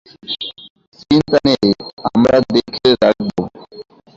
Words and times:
চিন্তা 1.01 1.37
নেই, 1.47 1.67
আমরা 2.07 2.35
দেখে 2.53 2.89
রাখবো। 3.03 3.43